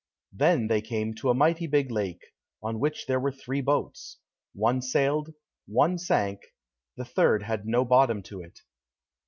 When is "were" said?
3.19-3.31